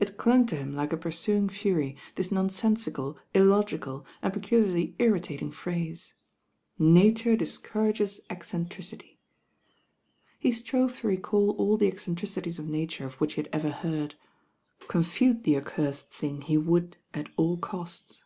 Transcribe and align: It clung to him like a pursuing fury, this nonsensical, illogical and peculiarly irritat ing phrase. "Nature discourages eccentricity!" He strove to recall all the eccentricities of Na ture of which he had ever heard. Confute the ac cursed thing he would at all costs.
It 0.00 0.16
clung 0.16 0.46
to 0.46 0.56
him 0.56 0.74
like 0.74 0.94
a 0.94 0.96
pursuing 0.96 1.50
fury, 1.50 1.98
this 2.14 2.32
nonsensical, 2.32 3.18
illogical 3.34 4.06
and 4.22 4.32
peculiarly 4.32 4.96
irritat 4.98 5.42
ing 5.42 5.50
phrase. 5.50 6.14
"Nature 6.78 7.36
discourages 7.36 8.22
eccentricity!" 8.30 9.20
He 10.38 10.50
strove 10.50 10.98
to 11.00 11.08
recall 11.08 11.50
all 11.58 11.76
the 11.76 11.88
eccentricities 11.88 12.58
of 12.58 12.66
Na 12.66 12.86
ture 12.88 13.06
of 13.06 13.20
which 13.20 13.34
he 13.34 13.42
had 13.42 13.50
ever 13.52 13.68
heard. 13.70 14.14
Confute 14.88 15.42
the 15.42 15.56
ac 15.56 15.66
cursed 15.68 16.10
thing 16.10 16.40
he 16.40 16.56
would 16.56 16.96
at 17.12 17.28
all 17.36 17.58
costs. 17.58 18.24